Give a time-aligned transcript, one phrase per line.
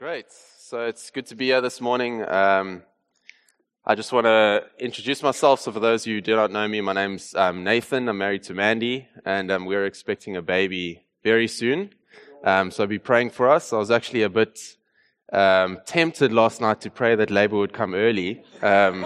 [0.00, 0.32] Great.
[0.32, 2.26] So it's good to be here this morning.
[2.26, 2.84] Um,
[3.84, 5.60] I just want to introduce myself.
[5.60, 8.08] So, for those of you who do not know me, my name's um, Nathan.
[8.08, 11.90] I'm married to Mandy, and um, we're expecting a baby very soon.
[12.42, 13.74] Um, so, be praying for us.
[13.74, 14.58] I was actually a bit
[15.34, 19.04] um, tempted last night to pray that labor would come early because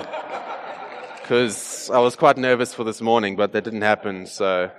[1.91, 4.27] um, I was quite nervous for this morning, but that didn't happen.
[4.27, 4.71] So,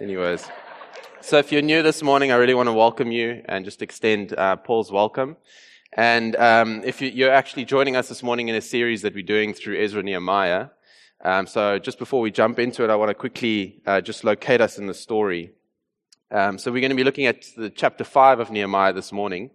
[0.00, 0.48] anyways.
[1.22, 4.32] So if you're new this morning, I really want to welcome you and just extend
[4.32, 5.36] uh, Paul's welcome.
[5.92, 9.22] And um, if you, are actually joining us this morning in a series that we're
[9.22, 10.68] doing through Ezra Nehemiah,
[11.22, 14.62] um, so just before we jump into it, I want to quickly uh, just locate
[14.62, 15.52] us in the story.
[16.30, 19.50] Um, so we're going to be looking at the chapter five of Nehemiah this morning.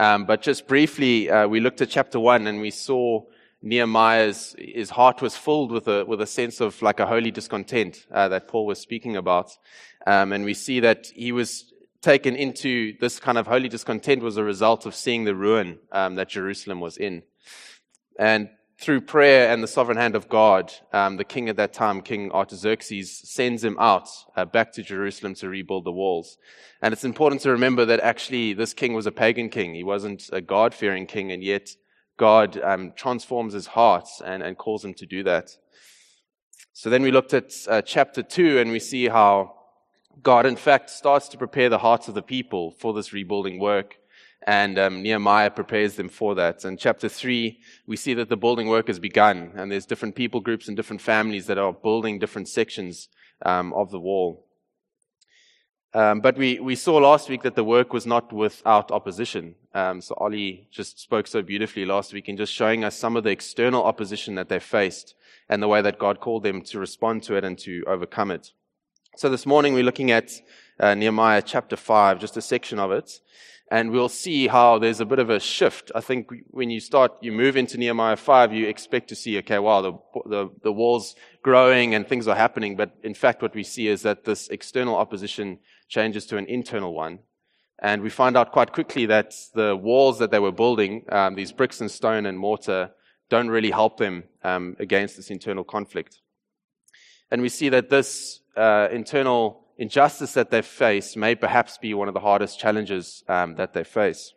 [0.00, 3.22] Um, but just briefly, uh, we looked at chapter one and we saw
[3.64, 8.06] Nehemiah's his heart was filled with a with a sense of like a holy discontent
[8.12, 9.56] uh, that Paul was speaking about,
[10.06, 14.36] um, and we see that he was taken into this kind of holy discontent was
[14.36, 17.22] a result of seeing the ruin um, that Jerusalem was in,
[18.18, 22.02] and through prayer and the sovereign hand of God, um, the king at that time,
[22.02, 26.36] King Artaxerxes, sends him out uh, back to Jerusalem to rebuild the walls.
[26.82, 29.74] And it's important to remember that actually this king was a pagan king.
[29.74, 31.70] He wasn't a God fearing king, and yet
[32.16, 35.50] God um, transforms his heart and, and calls him to do that.
[36.72, 39.54] So then we looked at uh, chapter 2 and we see how
[40.22, 43.96] God, in fact, starts to prepare the hearts of the people for this rebuilding work.
[44.46, 46.64] And um, Nehemiah prepares them for that.
[46.64, 49.52] And chapter 3, we see that the building work has begun.
[49.56, 53.08] And there's different people groups and different families that are building different sections
[53.44, 54.46] um, of the wall.
[55.94, 59.54] Um, but we, we saw last week that the work was not without opposition.
[59.74, 63.22] Um, so Ollie just spoke so beautifully last week in just showing us some of
[63.22, 65.14] the external opposition that they faced
[65.48, 68.50] and the way that God called them to respond to it and to overcome it.
[69.16, 70.32] So this morning we're looking at
[70.80, 73.20] uh, Nehemiah chapter 5, just a section of it.
[73.70, 75.90] And we'll see how there's a bit of a shift.
[75.94, 79.58] I think when you start, you move into Nehemiah 5, you expect to see, okay,
[79.58, 79.92] wow, the,
[80.26, 82.76] the, the wall's growing and things are happening.
[82.76, 85.60] But in fact, what we see is that this external opposition
[85.94, 87.20] changes to an internal one.
[87.78, 91.52] And we find out quite quickly that the walls that they were building, um, these
[91.52, 92.90] bricks and stone and mortar,
[93.30, 96.20] don't really help them um, against this internal conflict.
[97.30, 102.08] And we see that this uh, internal injustice that they face may perhaps be one
[102.08, 104.34] of the hardest challenges um, that they face.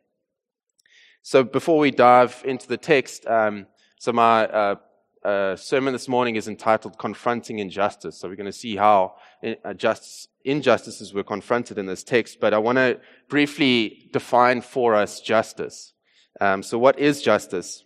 [1.22, 3.68] So before we dive into the text, um,
[4.00, 4.76] so my uh,
[5.28, 8.18] uh, sermon this morning is entitled Confronting Injustice.
[8.18, 9.74] So we're going to see how uh,
[10.46, 15.94] injustices were confronted in this text, but I want to briefly define for us justice.
[16.40, 17.84] Um, so what is justice?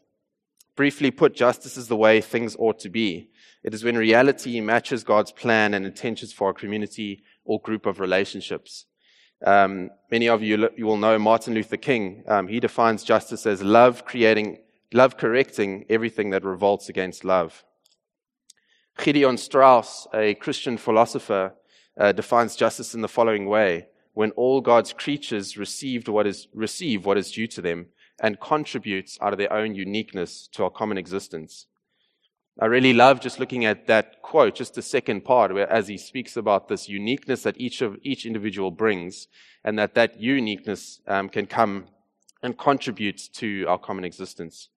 [0.76, 3.32] Briefly put, justice is the way things ought to be.
[3.64, 8.00] It is when reality matches God's plan and intentions for a community or group of
[8.00, 8.86] relationships.
[9.44, 12.24] Um, many of you, you will know Martin Luther King.
[12.28, 14.60] Um, he defines justice as love creating
[14.94, 17.64] love correcting everything that revolts against love.
[18.98, 21.54] Gideon Strauss, a Christian philosopher,
[22.00, 27.06] uh, defines justice in the following way when all God's creatures received what is, receive
[27.06, 27.88] what is due to them
[28.22, 31.68] and contributes out of their own uniqueness to our common existence.
[32.60, 35.98] I really love just looking at that quote, just the second part, where as he
[35.98, 39.28] speaks about this uniqueness that each of each individual brings,
[39.64, 41.86] and that that uniqueness um, can come
[42.44, 44.70] and contribute to our common existence.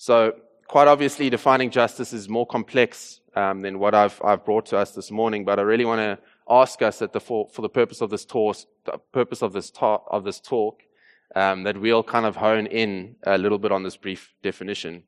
[0.00, 0.34] So,
[0.68, 4.92] quite obviously, defining justice is more complex um, than what I've, I've brought to us
[4.92, 8.00] this morning, but I really want to ask us that the, for, for the purpose
[8.00, 8.56] of this talk,
[9.10, 10.82] purpose of this talk, of this talk
[11.34, 15.02] um, that we'll kind of hone in a little bit on this brief definition.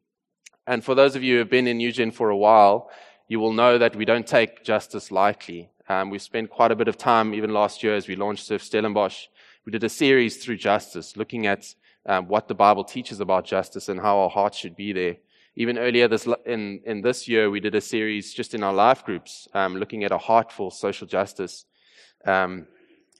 [0.66, 2.90] And for those of you who have been in Eugene for a while,
[3.28, 5.70] you will know that we don't take justice lightly.
[5.88, 8.62] Um, we've spent quite a bit of time, even last year, as we launched Surf
[8.64, 9.26] Stellenbosch.
[9.64, 11.74] We did a series through justice, looking at
[12.06, 15.16] um, what the Bible teaches about justice and how our hearts should be there.
[15.56, 19.04] Even earlier this, in, in this year, we did a series just in our life
[19.04, 21.64] groups um, looking at a heart for social justice.
[22.24, 22.66] Um,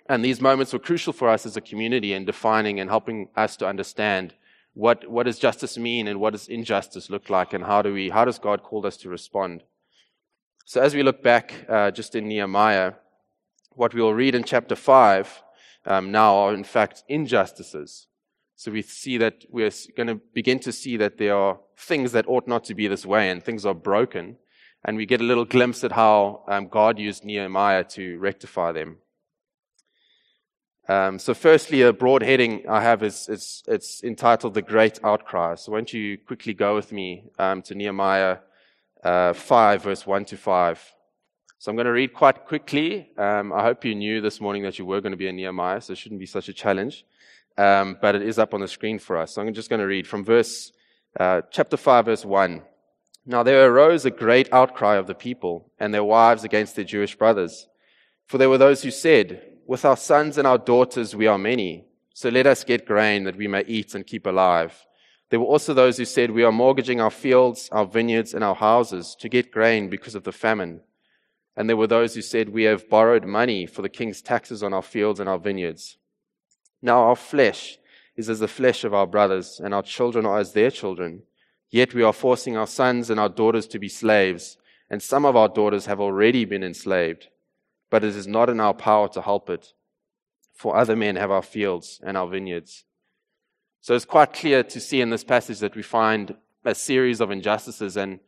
[0.08, 3.56] and these moments were crucial for us as a community in defining and helping us
[3.56, 4.34] to understand
[4.74, 8.10] what, what does justice mean and what does injustice look like and how do we,
[8.10, 9.62] how does God call us to respond?
[10.64, 12.94] So as we look back uh, just in Nehemiah,
[13.72, 15.42] what we will read in chapter 5
[15.86, 18.06] um, now are in fact injustices
[18.60, 22.28] so we see that we're going to begin to see that there are things that
[22.28, 24.36] ought not to be this way and things are broken.
[24.84, 28.98] And we get a little glimpse at how um, God used Nehemiah to rectify them.
[30.90, 35.54] Um, so, firstly, a broad heading I have is it's, it's, entitled The Great Outcry.
[35.54, 38.40] So, why don't you quickly go with me um, to Nehemiah
[39.02, 40.92] uh, 5, verse 1 to 5.
[41.56, 43.08] So, I'm going to read quite quickly.
[43.16, 45.80] Um, I hope you knew this morning that you were going to be in Nehemiah,
[45.80, 47.06] so it shouldn't be such a challenge.
[47.60, 49.34] Um, but it is up on the screen for us.
[49.34, 50.72] So I'm just going to read from verse,
[51.18, 52.62] uh, chapter 5, verse 1.
[53.26, 57.16] Now there arose a great outcry of the people and their wives against their Jewish
[57.16, 57.68] brothers.
[58.28, 61.84] For there were those who said, With our sons and our daughters we are many,
[62.14, 64.86] so let us get grain that we may eat and keep alive.
[65.28, 68.54] There were also those who said, We are mortgaging our fields, our vineyards, and our
[68.54, 70.80] houses to get grain because of the famine.
[71.56, 74.72] And there were those who said, We have borrowed money for the king's taxes on
[74.72, 75.98] our fields and our vineyards.
[76.82, 77.78] Now our flesh
[78.16, 81.22] is as the flesh of our brothers, and our children are as their children.
[81.70, 84.58] Yet we are forcing our sons and our daughters to be slaves,
[84.90, 87.28] and some of our daughters have already been enslaved.
[87.90, 89.72] But it is not in our power to help it,
[90.54, 92.84] for other men have our fields and our vineyards.
[93.80, 96.34] So it's quite clear to see in this passage that we find
[96.64, 98.20] a series of injustices, and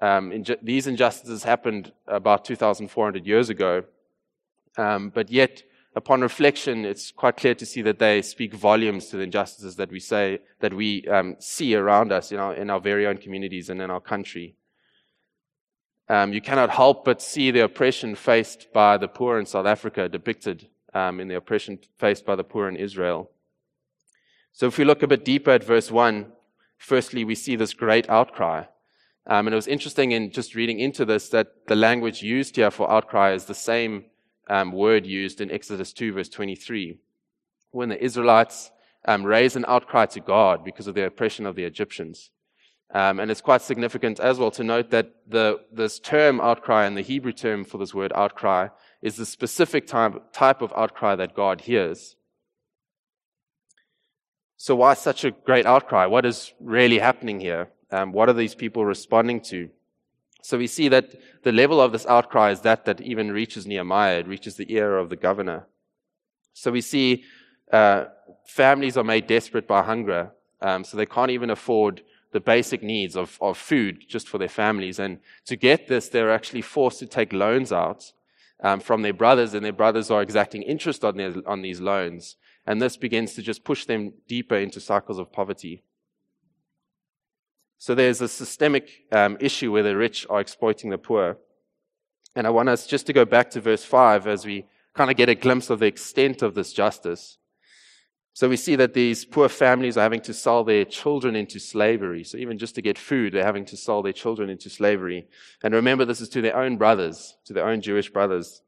[0.00, 3.84] um, these injustices happened about 2,400 years ago.
[4.76, 5.64] Um, but yet,
[5.94, 9.90] upon reflection, it's quite clear to see that they speak volumes to the injustices that
[9.90, 13.70] we say that we um, see around us in our, in our very own communities
[13.70, 14.54] and in our country.
[16.08, 20.08] Um, you cannot help but see the oppression faced by the poor in South Africa
[20.08, 23.30] depicted um, in the oppression faced by the poor in Israel.
[24.52, 26.32] So if we look a bit deeper at verse 1,
[26.78, 28.64] firstly, we see this great outcry.
[29.26, 32.70] Um, and it was interesting in just reading into this that the language used here
[32.70, 34.06] for outcry is the same
[34.50, 36.98] um, word used in Exodus 2, verse 23,
[37.70, 38.70] when the Israelites
[39.06, 42.30] um, raise an outcry to God because of the oppression of the Egyptians.
[42.92, 46.96] Um, and it's quite significant as well to note that the, this term outcry and
[46.96, 48.68] the Hebrew term for this word outcry
[49.00, 52.16] is the specific type, type of outcry that God hears.
[54.56, 56.06] So, why such a great outcry?
[56.06, 57.70] What is really happening here?
[57.92, 59.70] Um, what are these people responding to?
[60.42, 64.20] So, we see that the level of this outcry is that that even reaches Nehemiah,
[64.20, 65.66] it reaches the ear of the governor.
[66.54, 67.24] So, we see
[67.72, 68.06] uh,
[68.46, 72.02] families are made desperate by hunger, um, so they can't even afford
[72.32, 74.98] the basic needs of, of food just for their families.
[74.98, 78.12] And to get this, they're actually forced to take loans out
[78.62, 82.36] um, from their brothers, and their brothers are exacting interest on, their, on these loans.
[82.66, 85.82] And this begins to just push them deeper into cycles of poverty.
[87.80, 91.38] So there's a systemic um, issue where the rich are exploiting the poor.
[92.36, 95.16] And I want us just to go back to verse 5 as we kind of
[95.16, 97.38] get a glimpse of the extent of this justice.
[98.34, 102.22] So we see that these poor families are having to sell their children into slavery.
[102.22, 105.26] So even just to get food, they're having to sell their children into slavery.
[105.64, 108.60] And remember, this is to their own brothers, to their own Jewish brothers.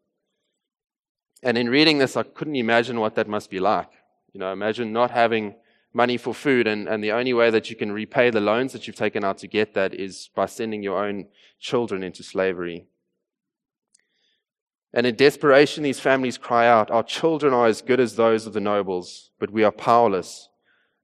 [1.42, 3.90] And in reading this, I couldn't imagine what that must be like.
[4.32, 5.56] You know, imagine not having
[5.92, 8.86] money for food, and, and the only way that you can repay the loans that
[8.86, 11.26] you've taken out to get that is by sending your own
[11.60, 12.86] children into slavery.
[14.94, 18.52] And in desperation, these families cry out, Our children are as good as those of
[18.52, 20.48] the nobles, but we are powerless.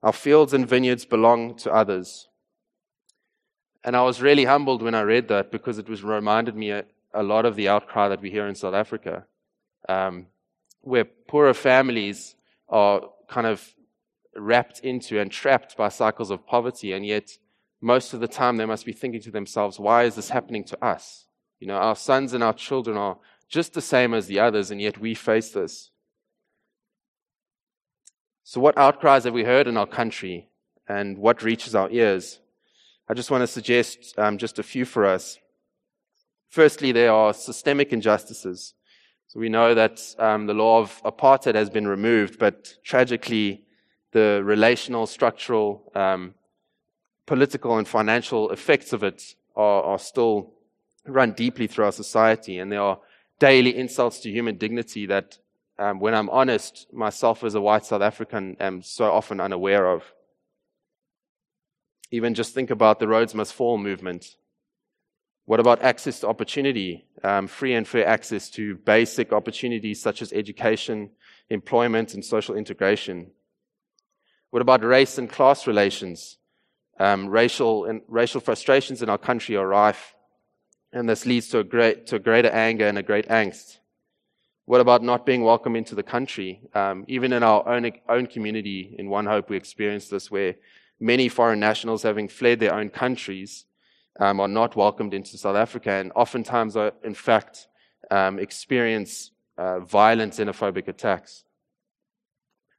[0.03, 2.29] Our fields and vineyards belong to others.
[3.83, 6.85] And I was really humbled when I read that because it was reminded me a,
[7.15, 9.25] a lot of the outcry that we hear in South Africa
[9.89, 10.27] um,
[10.81, 12.35] where poorer families
[12.69, 13.75] are kind of
[14.41, 17.39] wrapped into and trapped by cycles of poverty, and yet
[17.81, 20.85] most of the time they must be thinking to themselves, why is this happening to
[20.85, 21.27] us?
[21.61, 23.19] You know, our sons and our children are
[23.49, 25.91] just the same as the others, and yet we face this.
[28.45, 30.49] So, what outcries have we heard in our country,
[30.89, 32.41] and what reaches our ears?
[33.09, 35.39] I just want to suggest um, just a few for us.
[36.49, 38.75] Firstly, there are systemic injustices.
[39.29, 43.67] So we know that um, the law of apartheid has been removed, but tragically,
[44.13, 46.35] the relational, structural, um,
[47.27, 50.53] political, and financial effects of it are, are still
[51.07, 52.59] run deeply through our society.
[52.59, 52.99] And there are
[53.39, 55.39] daily insults to human dignity that,
[55.79, 60.03] um, when I'm honest, myself as a white South African am so often unaware of.
[62.11, 64.37] Even just think about the Rhodes Must Fall movement.
[65.45, 67.07] What about access to opportunity?
[67.23, 71.11] Um, free and fair access to basic opportunities such as education,
[71.51, 73.31] employment, and social integration.
[74.51, 76.39] What about race and class relations?
[76.99, 80.15] Um, racial and racial frustrations in our country are rife,
[80.93, 83.79] and this leads to a great to a greater anger and a great angst.
[84.65, 86.61] What about not being welcome into the country?
[86.75, 90.57] Um, even in our own own community, in One Hope, we experience this, where
[90.99, 93.67] many foreign nationals, having fled their own countries,
[94.19, 97.69] um, are not welcomed into South Africa and oftentimes are, in fact,
[98.11, 101.45] um, experience uh, violent xenophobic attacks.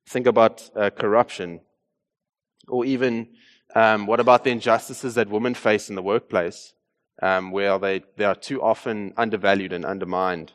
[0.10, 1.62] Think about uh, corruption,
[2.68, 3.28] or even
[3.76, 6.74] um, what about the injustices that women face in the workplace,
[7.22, 10.54] um, where they, they are too often undervalued and undermined.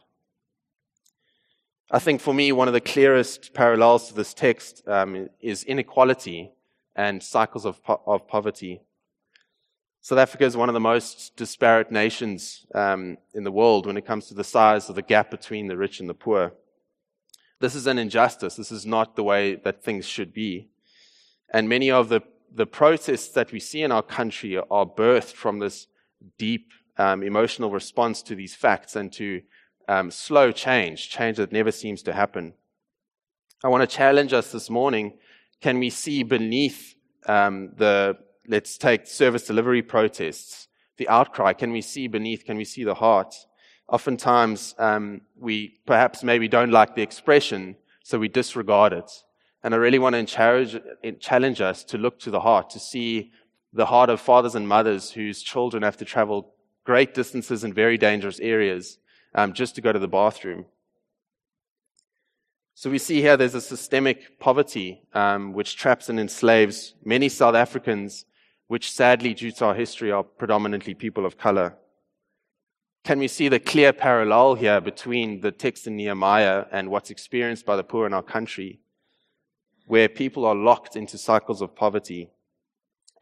[1.89, 6.51] I think for me, one of the clearest parallels to this text um, is inequality
[6.97, 8.81] and cycles of, po- of poverty.
[10.01, 14.05] South Africa is one of the most disparate nations um, in the world when it
[14.05, 16.55] comes to the size of the gap between the rich and the poor.
[17.61, 18.57] This is an injustice.
[18.57, 20.69] This is not the way that things should be.
[21.53, 25.59] And many of the, the protests that we see in our country are birthed from
[25.59, 25.87] this
[26.39, 29.43] deep um, emotional response to these facts and to
[29.89, 32.55] um, slow change, change that never seems to happen.
[33.63, 35.19] I want to challenge us this morning.
[35.61, 36.95] Can we see beneath
[37.27, 38.17] um, the,
[38.49, 41.53] let's take service delivery protests, the outcry?
[41.53, 42.45] Can we see beneath?
[42.45, 43.35] Can we see the heart?
[43.89, 49.11] Oftentimes, um, we perhaps maybe don't like the expression, so we disregard it.
[49.63, 53.33] And I really want to challenge us to look to the heart, to see
[53.73, 57.99] the heart of fathers and mothers whose children have to travel great distances in very
[57.99, 58.99] dangerous areas
[59.35, 60.67] um, just to go to the bathroom.
[62.75, 67.55] So we see here there's a systemic poverty um, which traps and enslaves many South
[67.55, 68.27] Africans,
[68.67, 71.77] which sadly, due to our history, are predominantly people of color.
[73.05, 77.67] Can we see the clear parallel here between the text in Nehemiah and what's experienced
[77.67, 78.81] by the poor in our country,
[79.85, 82.31] where people are locked into cycles of poverty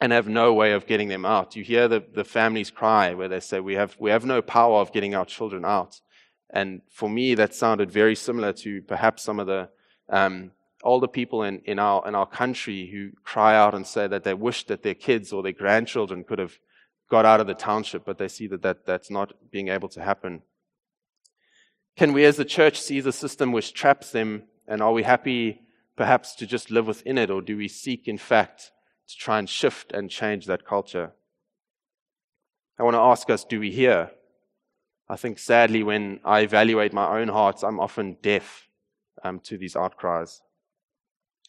[0.00, 1.56] and have no way of getting them out.
[1.56, 4.78] You hear the, the families cry where they say, we have, we have no power
[4.78, 6.00] of getting our children out.
[6.50, 9.68] And for me, that sounded very similar to perhaps some of the
[10.08, 10.52] um,
[10.84, 14.34] older people in, in, our, in our country who cry out and say that they
[14.34, 16.56] wish that their kids or their grandchildren could have
[17.12, 20.00] got out of the township, but they see that, that that's not being able to
[20.02, 20.40] happen.
[21.94, 25.60] Can we as a church see the system which traps them, and are we happy
[25.94, 28.72] perhaps to just live within it, or do we seek, in fact,
[29.08, 31.12] to try and shift and change that culture.
[32.78, 34.10] I want to ask us do we hear?
[35.06, 38.68] I think sadly, when I evaluate my own heart, I'm often deaf
[39.22, 40.40] um, to these outcries.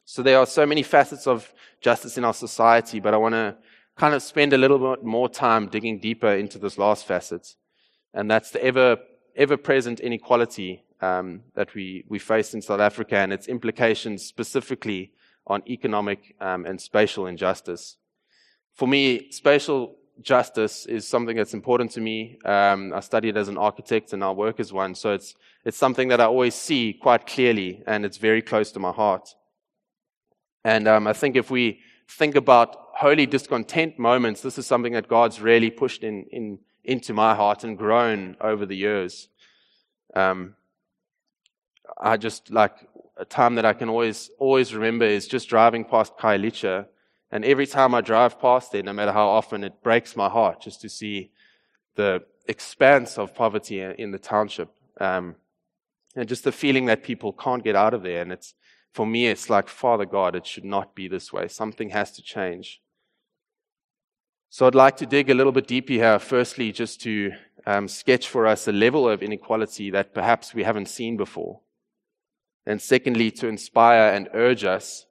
[0.03, 3.55] So there are so many facets of justice in our society, but I want to
[3.95, 7.55] kind of spend a little bit more time digging deeper into this last facet,
[8.13, 8.97] and that's the ever
[9.35, 15.12] ever present inequality um, that we, we face in South Africa and its implications specifically
[15.45, 17.97] on economic um, and spatial injustice.
[18.75, 22.38] For me, spatial justice is something that's important to me.
[22.45, 25.35] Um, I studied as an architect and I work as one, so it's,
[25.65, 29.27] it's something that I always see quite clearly and it's very close to my heart.
[30.63, 35.07] And um, I think if we think about holy discontent moments, this is something that
[35.07, 39.29] God's really pushed in, in into my heart and grown over the years.
[40.15, 40.55] Um,
[41.98, 42.74] I just like
[43.17, 46.88] a time that I can always, always remember is just driving past Khayelitsha.
[47.31, 50.62] And every time I drive past there, no matter how often, it breaks my heart
[50.62, 51.31] just to see
[51.95, 54.69] the expanse of poverty in the township.
[55.00, 55.36] Um,
[56.15, 58.22] and just the feeling that people can't get out of there.
[58.22, 58.53] And it's,
[58.93, 61.47] for me, it's like, Father God, it should not be this way.
[61.47, 62.79] Something has to change.
[64.50, 66.19] So I'd like to dig a little bit deeper here.
[66.19, 67.31] Firstly, just to
[67.65, 71.62] um, sketch for us a level of inequality that perhaps we haven't seen before.
[72.67, 75.07] And secondly, to inspire and urge us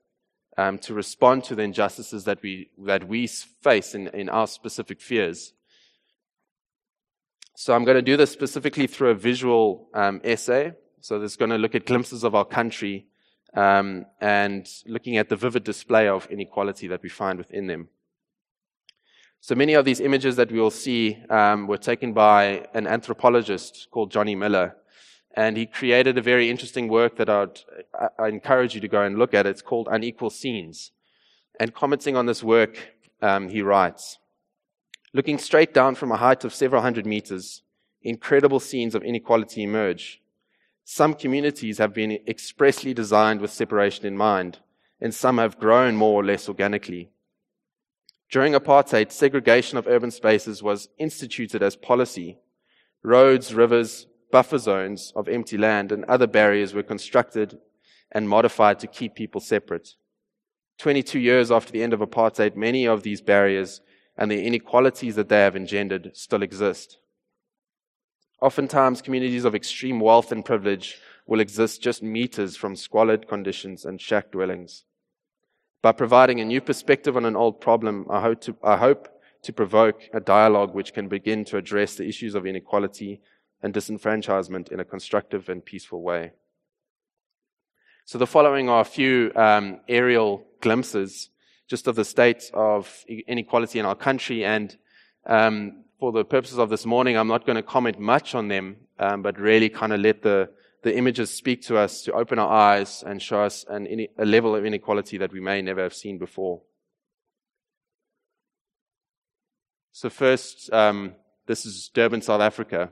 [0.57, 5.01] um, to respond to the injustices that we, that we face in, in our specific
[5.01, 5.55] fears.
[7.57, 10.75] So I'm going to do this specifically through a visual um, essay.
[11.01, 13.07] So this is going to look at glimpses of our country
[13.55, 17.89] um, and looking at the vivid display of inequality that we find within them.
[19.41, 23.89] So many of these images that we will see um, were taken by an anthropologist
[23.91, 24.77] called Johnny Miller.
[25.35, 27.59] And he created a very interesting work that I'd,
[28.19, 29.47] I encourage you to go and look at.
[29.47, 30.93] It's called Unequal Scenes.
[31.59, 34.19] And commenting on this work, um, he writes,
[35.13, 37.63] Looking straight down from a height of several hundred meters,
[38.03, 40.22] incredible scenes of inequality emerge.
[40.85, 44.59] Some communities have been expressly designed with separation in mind,
[45.01, 47.11] and some have grown more or less organically.
[48.31, 52.39] During apartheid, segregation of urban spaces was instituted as policy.
[53.03, 57.59] Roads, rivers, buffer zones of empty land and other barriers were constructed
[58.11, 59.95] and modified to keep people separate.
[60.79, 63.83] 22 years after the end of apartheid, many of these barriers
[64.17, 66.99] and the inequalities that they have engendered still exist.
[68.43, 74.01] Oftentimes, communities of extreme wealth and privilege will exist just meters from squalid conditions and
[74.01, 74.85] shack dwellings.
[75.81, 79.09] By providing a new perspective on an old problem, I hope to, I hope
[79.43, 83.21] to provoke a dialogue which can begin to address the issues of inequality
[83.63, 86.33] and disenfranchisement in a constructive and peaceful way.
[88.07, 91.31] So the following are a few um, aerial glimpses
[91.69, 94.45] just of the state of inequality in our country.
[94.45, 94.77] And
[95.27, 98.75] um, for the purposes of this morning, I'm not going to comment much on them,
[98.99, 100.51] um, but really kind of let the,
[100.83, 103.87] the images speak to us to open our eyes and show us an,
[104.19, 106.61] a level of inequality that we may never have seen before.
[109.93, 111.13] So, first, um,
[111.47, 112.91] this is Durban, South Africa.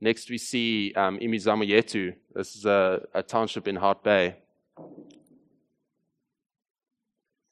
[0.00, 2.14] Next, we see um, Imizamo Yethu.
[2.34, 4.36] This is a, a township in Hout Bay.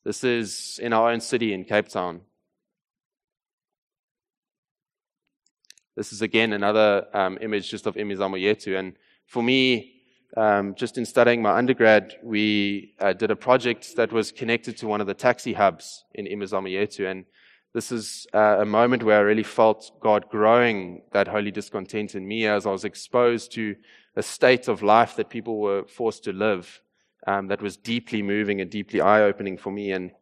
[0.04, 2.22] This is in our own city in Cape Town.
[5.94, 8.78] This is again another um, image just of Imizamo.
[8.78, 8.94] And
[9.26, 9.92] for me,
[10.36, 14.88] um, just in studying my undergrad, we uh, did a project that was connected to
[14.88, 17.08] one of the taxi hubs in Imizamo.
[17.08, 17.24] And
[17.72, 22.26] this is uh, a moment where I really felt God growing that holy discontent in
[22.26, 23.76] me as I was exposed to
[24.16, 26.82] a state of life that people were forced to live
[27.26, 29.92] um, that was deeply moving and deeply eye opening for me.
[29.92, 30.12] And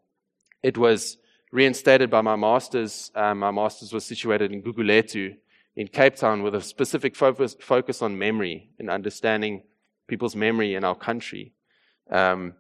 [0.62, 1.16] it was
[1.52, 3.11] reinstated by my master's.
[3.14, 5.37] Um, my master's was situated in Guguletu
[5.76, 9.62] in Cape Town with a specific focus, focus on memory and understanding
[10.09, 11.52] people's memory in our country.
[12.11, 12.54] Um,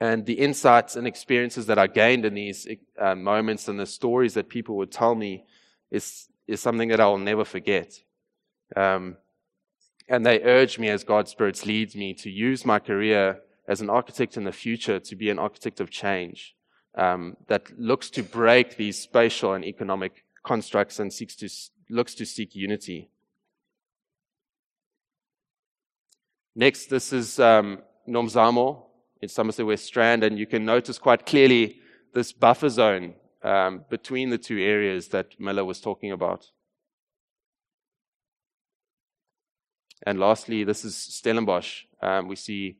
[0.00, 2.66] and the insights and experiences that I gained in these
[2.98, 5.44] uh, moments and the stories that people would tell me
[5.90, 7.92] is, is something that I will never forget.
[8.74, 9.16] Um,
[10.08, 13.90] and they urge me, as God's Spirit leads me, to use my career as an
[13.90, 16.54] architect in the future to be an architect of change
[16.96, 21.48] um, that looks to break these spatial and economic constructs and seeks to,
[21.88, 23.10] looks to seek unity.
[26.54, 27.78] Next, this is um,
[28.08, 28.84] Nomzamo
[29.20, 31.80] in Somerset West Strand, and you can notice quite clearly
[32.12, 36.50] this buffer zone um, between the two areas that Miller was talking about.
[40.06, 41.84] And lastly, this is Stellenbosch.
[42.02, 42.76] Um, we see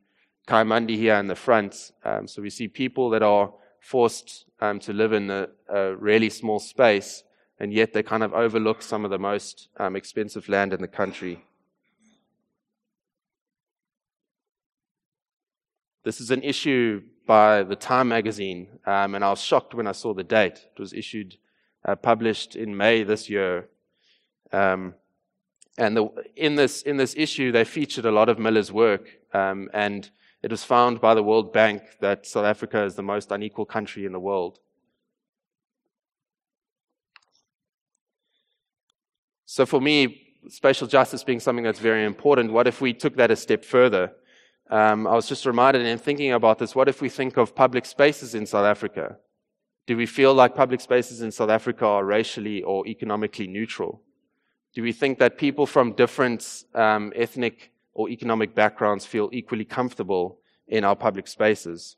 [0.46, 1.92] Kayamandi here in the front.
[2.04, 6.30] Um, so we see people that are forced um, to live in a, a, really
[6.30, 7.22] small space,
[7.58, 10.88] and yet they kind of overlook some of the most um, expensive land in the
[10.88, 11.44] country.
[16.02, 19.92] This is an issue by the Time magazine, um, and I was shocked when I
[19.92, 20.66] saw the date.
[20.76, 21.36] It was issued,
[21.84, 23.68] uh, published in May this year.
[24.52, 24.94] Um,
[25.78, 29.70] and the, in, this, in this issue, they featured a lot of Miller's work, um,
[29.72, 30.10] and
[30.44, 34.04] it was found by the World Bank that South Africa is the most unequal country
[34.04, 34.58] in the world.
[39.46, 43.30] So, for me, spatial justice being something that's very important, what if we took that
[43.30, 44.12] a step further?
[44.68, 47.86] Um, I was just reminded in thinking about this what if we think of public
[47.86, 49.16] spaces in South Africa?
[49.86, 54.02] Do we feel like public spaces in South Africa are racially or economically neutral?
[54.74, 60.38] Do we think that people from different um, ethnic or economic backgrounds feel equally comfortable
[60.66, 61.96] in our public spaces?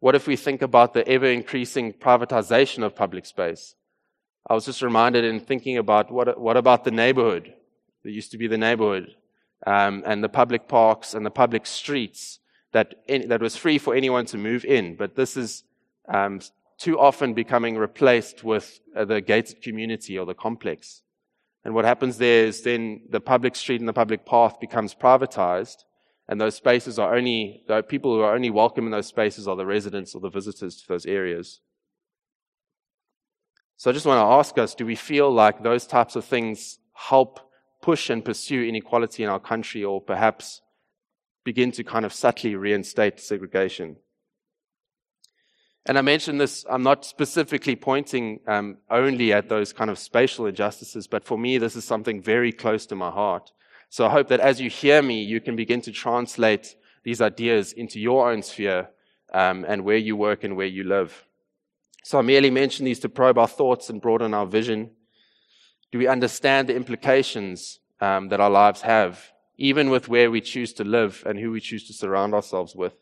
[0.00, 3.74] What if we think about the ever increasing privatization of public space?
[4.48, 7.54] I was just reminded in thinking about what, what about the neighborhood?
[8.04, 9.16] that used to be the neighborhood
[9.66, 12.38] um, and the public parks and the public streets
[12.72, 14.94] that, in, that was free for anyone to move in.
[14.94, 15.64] But this is
[16.08, 16.40] um,
[16.78, 21.02] too often becoming replaced with uh, the gated community or the complex.
[21.64, 25.84] And what happens there is then the public street and the public path becomes privatized,
[26.28, 29.56] and those spaces are only, the people who are only welcome in those spaces are
[29.56, 31.60] the residents or the visitors to those areas.
[33.76, 36.78] So I just want to ask us do we feel like those types of things
[36.92, 37.40] help
[37.82, 40.60] push and pursue inequality in our country, or perhaps
[41.44, 43.96] begin to kind of subtly reinstate segregation?
[45.86, 50.46] And I mentioned this, I'm not specifically pointing um, only at those kind of spatial
[50.46, 53.52] injustices, but for me, this is something very close to my heart.
[53.90, 57.72] So I hope that as you hear me, you can begin to translate these ideas
[57.72, 58.88] into your own sphere
[59.32, 61.26] um, and where you work and where you live.
[62.02, 64.90] So I merely mention these to probe our thoughts and broaden our vision.
[65.92, 70.72] Do we understand the implications um, that our lives have, even with where we choose
[70.74, 72.94] to live and who we choose to surround ourselves with?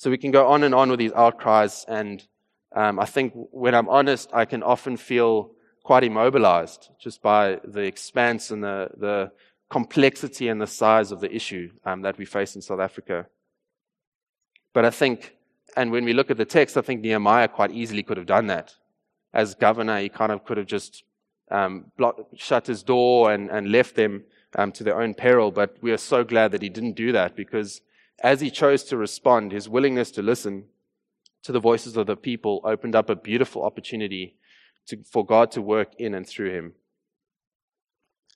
[0.00, 1.84] So we can go on and on with these outcries.
[1.86, 2.26] And
[2.74, 5.50] um, I think when I'm honest, I can often feel
[5.84, 9.30] quite immobilized just by the expanse and the, the
[9.68, 13.26] complexity and the size of the issue um, that we face in South Africa.
[14.72, 15.36] But I think,
[15.76, 18.46] and when we look at the text, I think Nehemiah quite easily could have done
[18.46, 18.74] that.
[19.34, 21.04] As governor, he kind of could have just
[21.50, 25.50] um, block, shut his door and, and left them um, to their own peril.
[25.50, 27.82] But we are so glad that he didn't do that because
[28.20, 30.64] as he chose to respond, his willingness to listen
[31.42, 34.36] to the voices of the people opened up a beautiful opportunity
[34.86, 36.74] to, for God to work in and through him.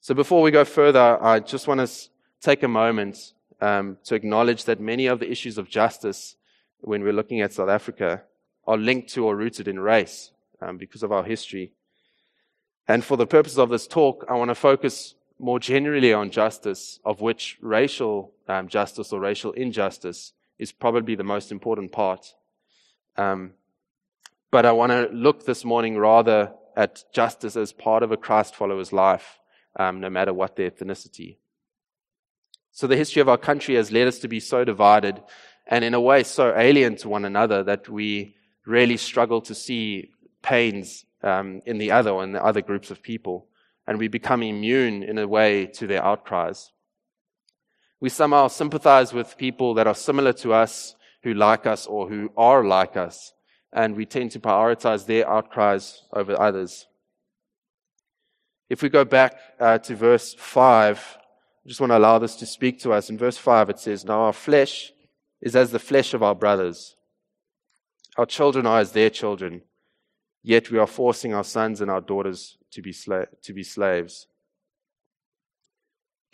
[0.01, 2.09] So before we go further, I just want to
[2.41, 6.37] take a moment um, to acknowledge that many of the issues of justice
[6.81, 8.23] when we're looking at South Africa
[8.67, 11.73] are linked to or rooted in race um, because of our history.
[12.87, 17.01] And for the purpose of this talk, I want to focus more generally on justice,
[17.05, 22.35] of which racial um, justice or racial injustice is probably the most important part.
[23.17, 23.53] Um,
[24.51, 28.55] but I want to look this morning rather at justice as part of a Christ
[28.55, 29.39] follower's life,
[29.77, 31.39] um, no matter what their ethnicity.
[32.73, 35.23] So the history of our country has led us to be so divided
[35.67, 38.35] and in a way so alien to one another that we
[38.67, 40.11] really struggle to see
[40.43, 43.47] pains um, in the other and the other groups of people.
[43.87, 46.71] And we become immune in a way to their outcries.
[48.05, 52.31] We somehow sympathize with people that are similar to us, who like us or who
[52.37, 53.33] are like us,
[53.73, 56.87] and we tend to prioritize their outcries over others.
[58.69, 62.45] If we go back uh, to verse 5, I just want to allow this to
[62.45, 63.09] speak to us.
[63.09, 64.93] In verse 5, it says, Now our flesh
[65.41, 66.97] is as the flesh of our brothers.
[68.19, 69.63] Our children are as their children,
[70.43, 74.27] yet we are forcing our sons and our daughters to be, sla- to be slaves.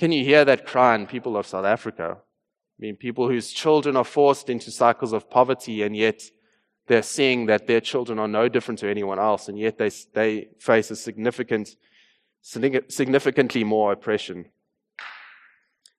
[0.00, 2.16] Can you hear that cry in people of South Africa?
[2.16, 6.22] I mean, people whose children are forced into cycles of poverty, and yet
[6.86, 10.48] they're seeing that their children are no different to anyone else, and yet they, they
[10.58, 11.76] face a significant,
[12.40, 14.46] significantly more oppression.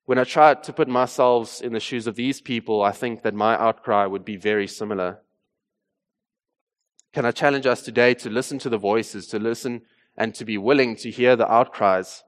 [0.06, 3.34] When I try to put myself in the shoes of these people, I think that
[3.34, 5.20] my outcry would be very similar.
[7.12, 9.82] Can I challenge us today to listen to the voices, to listen
[10.16, 12.24] and to be willing to hear the outcries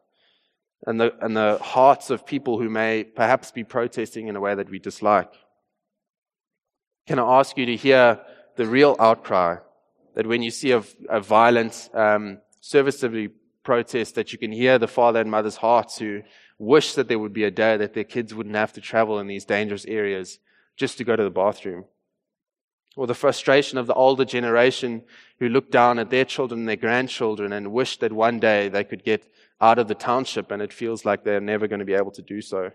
[0.87, 4.55] and the, and the hearts of people who may perhaps be protesting in a way
[4.55, 5.33] that we dislike?
[7.07, 8.21] Can I ask you to hear
[8.57, 9.57] the real outcry
[10.15, 13.31] that when you see a, a violent, um, service delivery
[13.63, 16.23] protest, that you can hear the father and mother's hearts who
[16.59, 19.27] wish that there would be a day that their kids wouldn't have to travel in
[19.27, 20.39] these dangerous areas
[20.77, 21.85] just to go to the bathroom.
[22.97, 25.03] Or the frustration of the older generation
[25.41, 28.85] who look down at their children and their grandchildren and wish that one day they
[28.85, 29.27] could get
[29.61, 32.23] out of the township and it feels like they're never going to be able to
[32.23, 32.71] do so.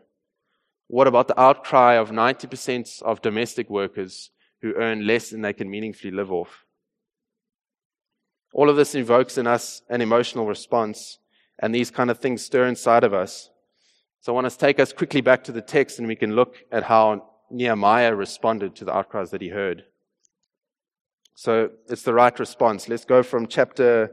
[0.88, 5.70] What about the outcry of 90% of domestic workers who earn less than they can
[5.70, 6.66] meaningfully live off?
[8.54, 11.20] All of this invokes in us an emotional response,
[11.60, 13.52] and these kind of things stir inside of us.
[14.22, 16.56] So I want to take us quickly back to the text and we can look
[16.72, 19.86] at how Nehemiah responded to the outcries that he heard.
[21.36, 22.90] So it's the right response.
[22.90, 24.12] Let's go from chapter,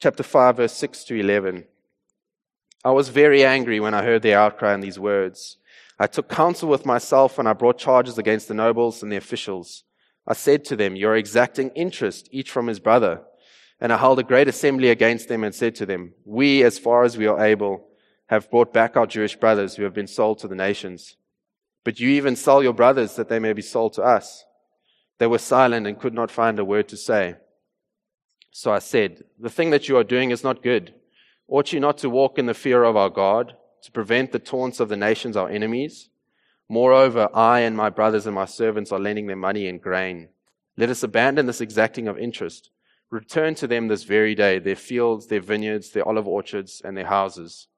[0.00, 1.64] chapter 5, verse 6 to 11.
[2.84, 5.58] I was very angry when I heard the outcry and these words.
[5.98, 9.84] I took counsel with myself and I brought charges against the nobles and the officials.
[10.26, 13.22] I said to them, You're exacting interest, each from his brother.
[13.80, 17.04] And I held a great assembly against them and said to them, We, as far
[17.04, 17.88] as we are able,
[18.26, 21.16] have brought back our Jewish brothers who have been sold to the nations.
[21.84, 24.44] But you even sell your brothers that they may be sold to us.
[25.18, 27.36] They were silent and could not find a word to say.
[28.52, 30.94] So I said, The thing that you are doing is not good.
[31.48, 34.80] Ought you not to walk in the fear of our God, to prevent the taunts
[34.80, 36.10] of the nations, our enemies?
[36.68, 40.28] Moreover, I and my brothers and my servants are lending them money and grain.
[40.76, 42.70] Let us abandon this exacting of interest.
[43.10, 47.06] Return to them this very day their fields, their vineyards, their olive orchards, and their
[47.06, 47.68] houses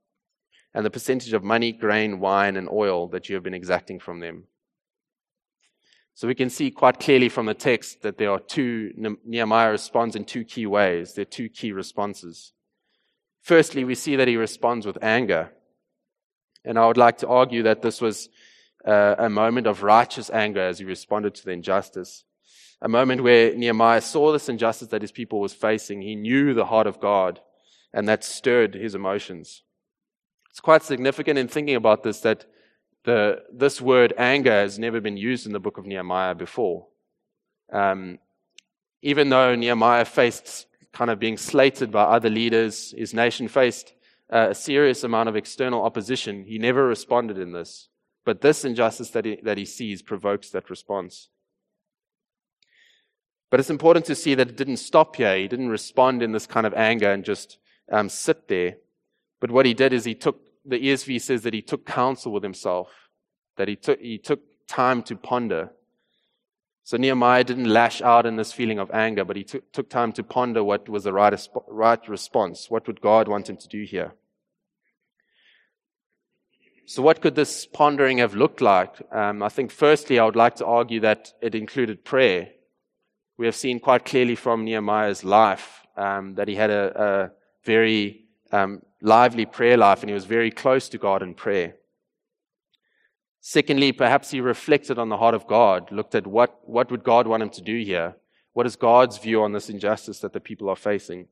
[0.74, 4.20] and the percentage of money, grain, wine, and oil that you have been exacting from
[4.20, 4.44] them.
[6.14, 8.92] So we can see quite clearly from the text that there are two,
[9.24, 11.14] Nehemiah responds in two key ways.
[11.14, 12.52] There are two key responses.
[13.42, 15.50] Firstly, we see that he responds with anger.
[16.64, 18.28] And I would like to argue that this was
[18.86, 22.24] uh, a moment of righteous anger as he responded to the injustice.
[22.82, 26.00] A moment where Nehemiah saw this injustice that his people was facing.
[26.00, 27.40] He knew the heart of God,
[27.92, 29.62] and that stirred his emotions.
[30.50, 32.46] It's quite significant in thinking about this that
[33.04, 36.86] the, this word anger has never been used in the book of Nehemiah before.
[37.72, 38.18] Um,
[39.02, 43.94] even though Nehemiah faced kind of being slated by other leaders, his nation faced
[44.32, 47.88] uh, a serious amount of external opposition, he never responded in this.
[48.24, 51.28] But this injustice that he, that he sees provokes that response.
[53.50, 55.36] But it's important to see that it didn't stop here.
[55.36, 57.58] He didn't respond in this kind of anger and just
[57.90, 58.76] um, sit there.
[59.40, 62.44] But what he did is he took, the ESV says that he took counsel with
[62.44, 62.90] himself,
[63.56, 65.70] that he took, he took time to ponder.
[66.90, 70.10] So Nehemiah didn't lash out in this feeling of anger, but he took, took time
[70.14, 72.68] to ponder what was the right, right response.
[72.68, 74.14] What would God want him to do here?
[76.86, 79.00] So, what could this pondering have looked like?
[79.12, 82.48] Um, I think, firstly, I would like to argue that it included prayer.
[83.38, 87.30] We have seen quite clearly from Nehemiah's life um, that he had a, a
[87.64, 91.76] very um, lively prayer life and he was very close to God in prayer.
[93.40, 97.26] Secondly, perhaps he reflected on the heart of God, looked at what, what would God
[97.26, 98.16] want him to do here?
[98.52, 101.28] What is God's view on this injustice that the people are facing?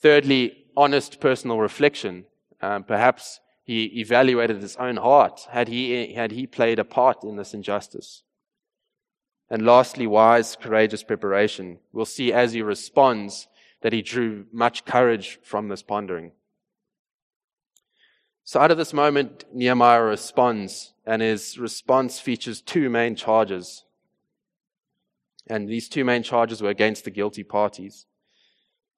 [0.00, 2.24] Thirdly, honest personal reflection.
[2.60, 5.46] Um, perhaps he evaluated his own heart.
[5.50, 8.22] Had he, had he played a part in this injustice?
[9.48, 11.78] And lastly, wise, courageous preparation.
[11.92, 13.46] We'll see as he responds
[13.82, 16.32] that he drew much courage from this pondering.
[18.46, 23.82] So out of this moment, Nehemiah responds, and his response features two main charges.
[25.48, 28.06] And these two main charges were against the guilty parties.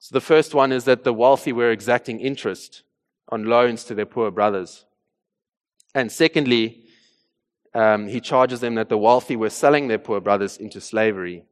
[0.01, 2.83] So the first one is that the wealthy were exacting interest
[3.31, 4.85] on loans to their poor brothers.
[5.95, 6.85] And secondly,
[7.73, 11.47] um, he charges them that the wealthy were selling their poor brothers into slavery.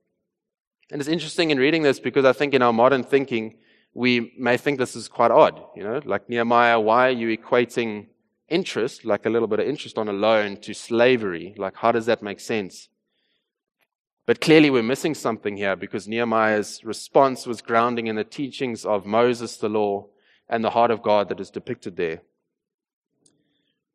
[0.91, 3.57] And it's interesting in reading this because I think in our modern thinking,
[3.97, 5.59] we may think this is quite odd.
[5.75, 8.09] You know, like Nehemiah, why are you equating
[8.47, 11.55] interest, like a little bit of interest on a loan, to slavery?
[11.57, 12.91] Like, how does that make sense?
[14.27, 19.07] But clearly, we're missing something here because Nehemiah's response was grounding in the teachings of
[19.07, 20.09] Moses, the law,
[20.47, 22.21] and the heart of God that is depicted there.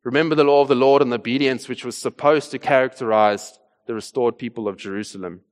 [0.02, 3.94] Remember the law of the Lord and the obedience which was supposed to characterize the
[3.94, 5.42] restored people of Jerusalem.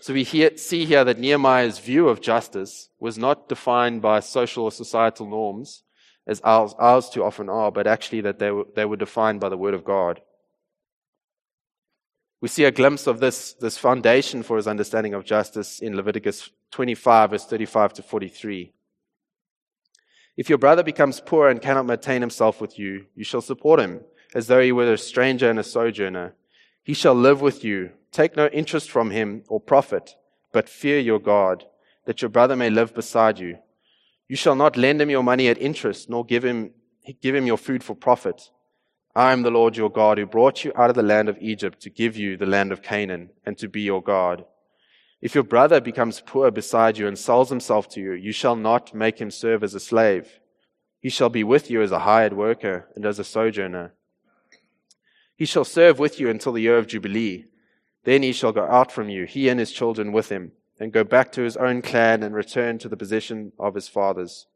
[0.00, 4.64] So we hear, see here that Nehemiah's view of justice was not defined by social
[4.64, 5.82] or societal norms,
[6.26, 9.48] as ours, ours too often are, but actually that they were, they were defined by
[9.48, 10.20] the Word of God.
[12.40, 16.50] We see a glimpse of this, this foundation for his understanding of justice in Leviticus
[16.72, 18.72] 25, verse 35 to 43.
[20.36, 24.02] If your brother becomes poor and cannot maintain himself with you, you shall support him,
[24.34, 26.34] as though he were a stranger and a sojourner.
[26.86, 27.90] He shall live with you.
[28.12, 30.14] Take no interest from him or profit,
[30.52, 31.64] but fear your God,
[32.04, 33.58] that your brother may live beside you.
[34.28, 36.70] You shall not lend him your money at interest, nor give him,
[37.20, 38.50] give him your food for profit.
[39.16, 41.80] I am the Lord your God, who brought you out of the land of Egypt
[41.80, 44.44] to give you the land of Canaan, and to be your God.
[45.20, 48.94] If your brother becomes poor beside you and sells himself to you, you shall not
[48.94, 50.38] make him serve as a slave.
[51.00, 53.92] He shall be with you as a hired worker and as a sojourner.
[55.36, 57.44] He shall serve with you until the year of Jubilee.
[58.04, 61.04] Then he shall go out from you, he and his children with him, and go
[61.04, 64.46] back to his own clan and return to the possession of his fathers.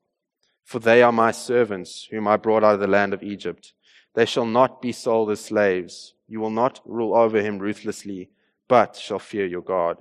[0.64, 3.74] For they are my servants, whom I brought out of the land of Egypt.
[4.14, 6.14] They shall not be sold as slaves.
[6.28, 8.30] You will not rule over him ruthlessly,
[8.68, 9.98] but shall fear your God.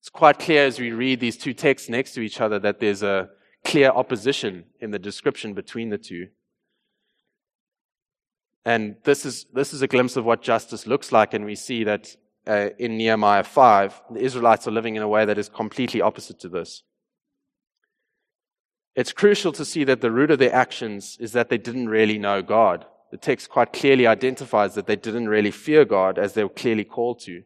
[0.00, 3.02] It's quite clear as we read these two texts next to each other that there's
[3.02, 3.28] a
[3.64, 6.28] clear opposition in the description between the two.
[8.66, 11.84] And this is, this is a glimpse of what justice looks like, and we see
[11.84, 12.16] that
[12.48, 16.40] uh, in Nehemiah 5, the Israelites are living in a way that is completely opposite
[16.40, 16.82] to this.
[18.96, 22.18] It's crucial to see that the root of their actions is that they didn't really
[22.18, 22.84] know God.
[23.12, 26.84] The text quite clearly identifies that they didn't really fear God as they were clearly
[26.84, 27.44] called to.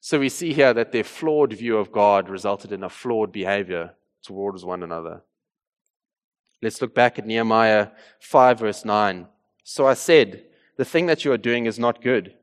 [0.00, 3.92] So we see here that their flawed view of God resulted in a flawed behavior
[4.24, 5.22] towards one another.
[6.60, 9.28] Let's look back at Nehemiah 5, verse 9.
[9.62, 10.44] So I said,
[10.76, 12.34] The thing that you are doing is not good.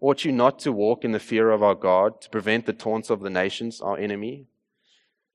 [0.00, 3.10] Ought you not to walk in the fear of our God to prevent the taunts
[3.10, 4.46] of the nations, our enemy?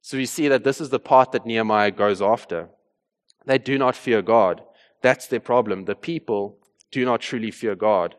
[0.02, 2.70] So we see that this is the part that Nehemiah goes after.
[3.46, 4.62] They do not fear God.
[5.02, 5.86] That's their problem.
[5.86, 6.60] The people
[6.92, 8.16] do not truly fear God.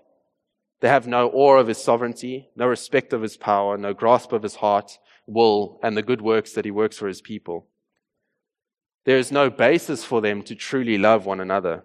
[0.81, 4.43] They have no awe of his sovereignty, no respect of his power, no grasp of
[4.43, 7.67] his heart, will, and the good works that he works for his people.
[9.05, 11.85] There is no basis for them to truly love one another.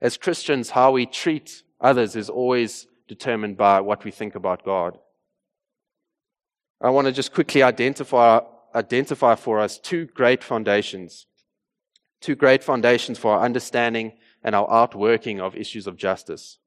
[0.00, 4.98] As Christians, how we treat others is always determined by what we think about God.
[6.80, 8.40] I want to just quickly identify,
[8.74, 11.26] identify for us two great foundations,
[12.20, 16.58] two great foundations for our understanding and our outworking of issues of justice.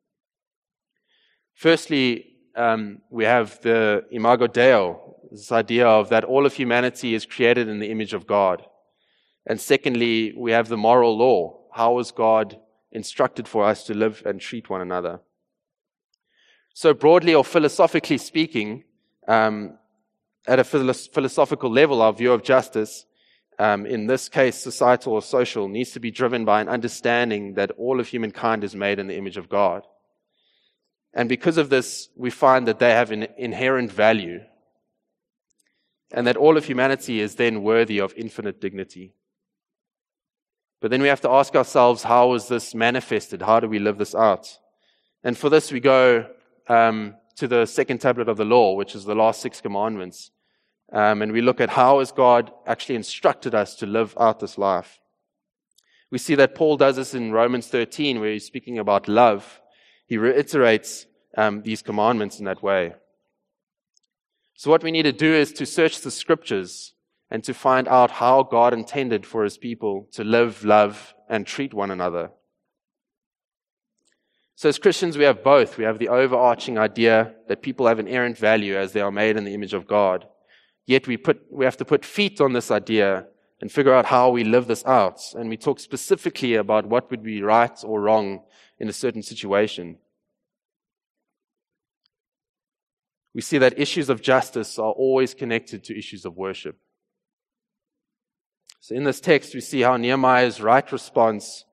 [1.53, 4.95] Firstly, um, we have the imago Dei,
[5.29, 8.65] this idea of that all of humanity is created in the image of God.
[9.45, 11.67] And secondly, we have the moral law.
[11.71, 12.59] How is God
[12.91, 15.21] instructed for us to live and treat one another?
[16.73, 18.83] So, broadly or philosophically speaking,
[19.27, 19.77] um,
[20.47, 23.05] at a philosophical level, our view of justice,
[23.59, 27.71] um, in this case, societal or social, needs to be driven by an understanding that
[27.71, 29.85] all of humankind is made in the image of God.
[31.13, 34.39] And because of this, we find that they have an inherent value
[36.11, 39.13] and that all of humanity is then worthy of infinite dignity.
[40.81, 43.41] But then we have to ask ourselves, how is this manifested?
[43.41, 44.57] How do we live this out?
[45.23, 46.27] And for this, we go
[46.67, 50.31] um, to the second tablet of the law, which is the last six commandments.
[50.91, 54.57] Um, and we look at how has God actually instructed us to live out this
[54.57, 54.99] life.
[56.11, 59.61] We see that Paul does this in Romans 13, where he's speaking about love
[60.09, 61.05] he reiterates
[61.37, 62.95] um, these commandments in that way.
[64.55, 66.93] So, what we need to do is to search the scriptures
[67.31, 71.73] and to find out how God intended for his people to live, love, and treat
[71.73, 72.31] one another.
[74.55, 75.77] So, as Christians, we have both.
[75.77, 79.37] We have the overarching idea that people have an errant value as they are made
[79.37, 80.27] in the image of God.
[80.85, 83.27] Yet, we, put, we have to put feet on this idea
[83.61, 85.21] and figure out how we live this out.
[85.33, 88.43] And we talk specifically about what would be right or wrong
[88.79, 89.97] in a certain situation.
[93.33, 96.77] We see that issues of justice are always connected to issues of worship.
[98.81, 101.65] So, in this text, we see how Nehemiah's right response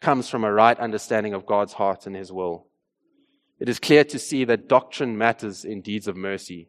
[0.00, 2.66] comes from a right understanding of God's heart and his will.
[3.58, 6.68] It is clear to see that doctrine matters in deeds of mercy.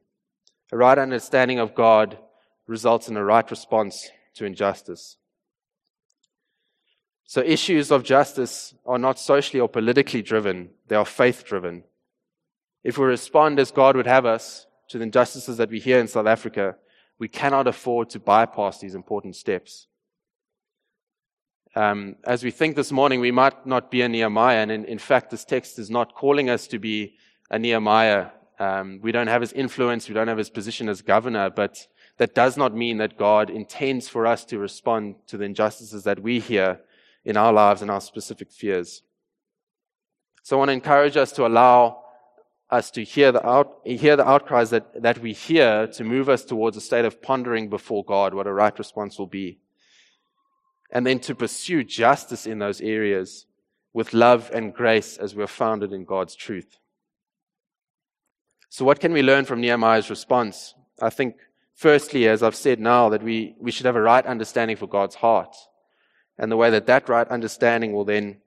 [0.71, 2.17] A right understanding of God
[2.67, 5.17] results in a right response to injustice.
[7.25, 11.84] So, issues of justice are not socially or politically driven, they are faith driven.
[12.84, 16.08] If we respond as God would have us to the injustices that we hear in
[16.08, 16.75] South Africa,
[17.19, 19.88] we cannot afford to bypass these important steps
[21.76, 24.58] um, as we think this morning, we might not be a Nehemiah.
[24.58, 27.15] And in, in fact, this text is not calling us to be
[27.49, 28.28] a Nehemiah.
[28.60, 32.36] Um, we don't have his influence, we don't have his position as governor, but that
[32.36, 36.39] does not mean that God intends for us to respond to the injustices that we
[36.39, 36.80] hear
[37.26, 39.02] in our lives and our specific fears.
[40.43, 42.02] So I want to encourage us to allow
[42.73, 46.43] us to hear the, out, hear the outcries that, that we hear to move us
[46.43, 49.59] towards a state of pondering before God what a right response will be
[50.93, 53.47] and then to pursue justice in those areas
[53.93, 56.77] with love and grace as we're founded in God's truth.
[58.69, 60.75] So, what can we learn from Nehemiah's response?
[61.01, 61.36] I think,
[61.73, 65.15] firstly, as I've said now, that we, we should have a right understanding for God's
[65.15, 65.55] heart.
[66.38, 68.38] And the way that that right understanding will then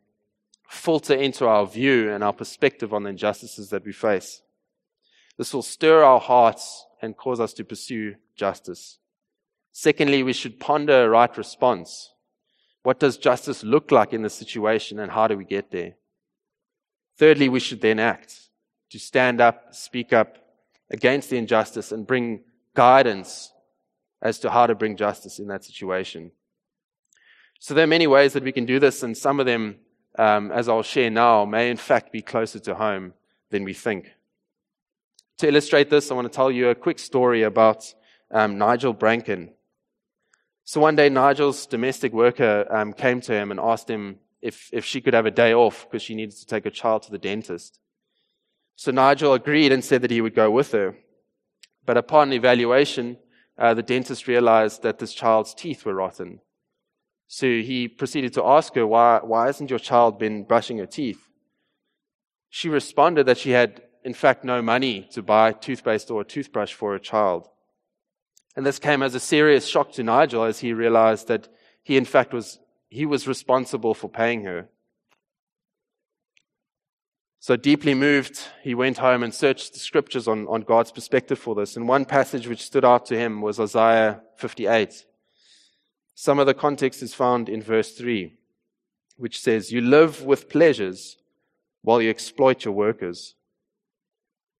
[0.69, 4.43] filter into our view and our perspective on the injustices that we face.
[5.39, 8.99] This will stir our hearts and cause us to pursue justice.
[9.73, 12.13] Secondly, we should ponder a right response.
[12.83, 15.95] What does justice look like in this situation and how do we get there?
[17.19, 18.49] Thirdly, we should then act
[18.91, 20.37] to stand up, speak up
[20.91, 23.53] against the injustice and bring guidance
[24.23, 26.31] as to how to bring justice in that situation.
[27.59, 29.77] So there are many ways that we can do this, and some of them,
[30.19, 33.15] um, as I'll share now, may in fact be closer to home
[33.51, 34.13] than we think.
[35.39, 37.93] To illustrate this, I want to tell you a quick story about
[38.31, 39.51] um, Nigel Branken.
[40.65, 44.85] So one day, Nigel's domestic worker um, came to him and asked him if, if
[44.85, 47.19] she could have a day off because she needed to take her child to the
[47.19, 47.79] dentist.
[48.77, 50.97] So Nigel agreed and said that he would go with her.
[51.85, 53.17] But upon evaluation,
[53.59, 56.41] uh, the dentist realized that this child's teeth were rotten.
[57.29, 61.29] So he proceeded to ask her, why, why hasn't your child been brushing her teeth?
[62.51, 66.73] She responded that she had, in fact, no money to buy toothpaste or a toothbrush
[66.73, 67.49] for her child.
[68.55, 71.49] And this came as a serious shock to Nigel as he realized that
[71.83, 72.59] he, in fact, was,
[72.89, 74.69] he was responsible for paying her.
[77.41, 81.55] So deeply moved, he went home and searched the scriptures on, on God's perspective for
[81.55, 81.77] this.
[81.77, 85.05] And one passage which stood out to him was Isaiah 58.
[86.17, 88.35] Some of the context is found in verse 3,
[89.17, 91.19] which says, You live with pleasures
[91.83, 93.37] while you exploit your workers.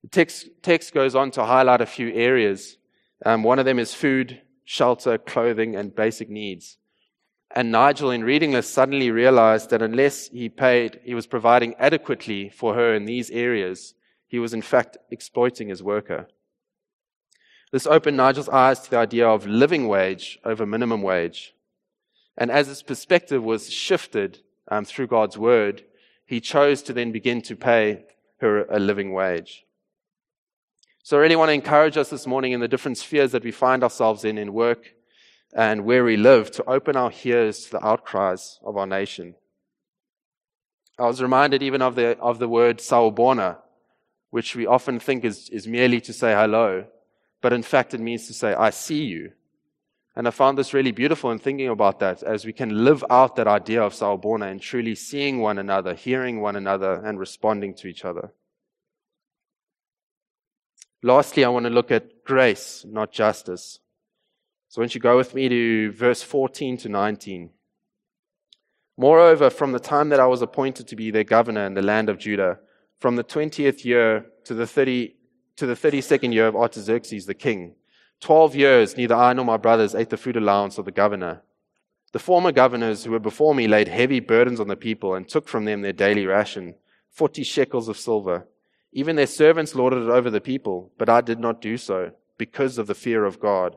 [0.03, 2.77] The text, text goes on to highlight a few areas
[3.25, 6.77] um, one of them is food, shelter, clothing, and basic needs.
[7.55, 12.49] And Nigel, in reading this, suddenly realized that unless he paid, he was providing adequately
[12.49, 13.93] for her in these areas,
[14.27, 16.27] he was in fact exploiting his worker.
[17.71, 21.53] This opened Nigel's eyes to the idea of living wage over minimum wage.
[22.37, 25.83] And as his perspective was shifted um, through God's word,
[26.25, 28.05] he chose to then begin to pay
[28.39, 29.65] her a living wage.
[31.03, 33.51] So I really want to encourage us this morning in the different spheres that we
[33.51, 34.93] find ourselves in, in work
[35.53, 39.35] and where we live, to open our ears to the outcries of our nation.
[40.99, 43.57] I was reminded even of the, of the word sawubona,
[44.29, 46.85] which we often think is, is merely to say hello,
[47.41, 49.31] but in fact it means to say, I see you.
[50.15, 53.35] And I found this really beautiful in thinking about that as we can live out
[53.35, 57.87] that idea of sawubona and truly seeing one another, hearing one another, and responding to
[57.87, 58.33] each other.
[61.03, 63.79] Lastly, I want to look at grace, not justice.
[64.69, 67.51] So, once you go with me to verse 14 to 19.
[68.97, 72.09] Moreover, from the time that I was appointed to be their governor in the land
[72.09, 72.57] of Judah,
[72.99, 75.13] from the 20th year to the 30,
[75.57, 77.73] to the 32nd year of Artaxerxes the king,
[78.21, 81.41] 12 years neither I nor my brothers ate the food allowance of the governor.
[82.13, 85.47] The former governors who were before me laid heavy burdens on the people and took
[85.47, 86.75] from them their daily ration,
[87.11, 88.47] 40 shekels of silver.
[88.93, 92.77] Even their servants lorded it over the people, but I did not do so because
[92.77, 93.75] of the fear of God.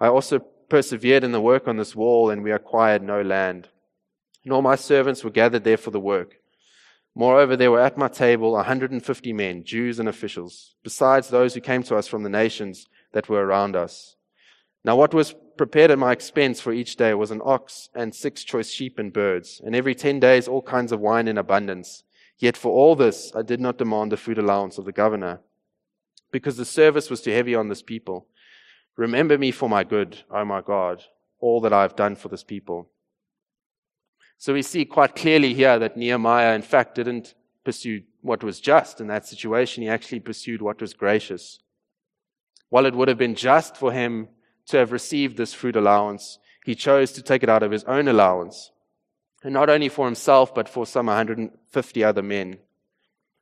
[0.00, 3.68] I also persevered in the work on this wall, and we acquired no land.
[4.44, 6.40] Nor my servants were gathered there for the work.
[7.14, 11.82] Moreover, there were at my table 150 men, Jews and officials, besides those who came
[11.84, 14.16] to us from the nations that were around us.
[14.84, 18.42] Now, what was prepared at my expense for each day was an ox and six
[18.42, 22.02] choice sheep and birds, and every ten days all kinds of wine in abundance.
[22.38, 25.40] Yet for all this, I did not demand the food allowance of the governor,
[26.32, 28.26] because the service was too heavy on this people.
[28.96, 31.04] Remember me for my good, O my God,
[31.40, 32.88] all that I have done for this people.
[34.42, 37.34] So we see quite clearly here that Nehemiah, in fact, didn't
[37.64, 39.84] pursue what was just in that situation.
[39.84, 41.60] He actually pursued what was gracious.
[42.68, 44.26] While it would have been just for him
[44.66, 48.08] to have received this food allowance, he chose to take it out of his own
[48.08, 48.72] allowance.
[49.44, 52.58] And not only for himself, but for some 150 other men.